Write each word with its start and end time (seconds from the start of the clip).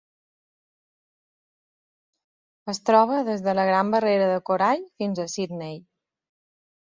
Es 2.73 2.79
troba 2.89 3.19
des 3.27 3.45
de 3.47 3.55
la 3.59 3.65
Gran 3.69 3.93
Barrera 3.97 4.29
de 4.31 4.41
Corall 4.49 4.83
fins 5.03 5.21
a 5.21 5.27
Sydney. 5.35 5.77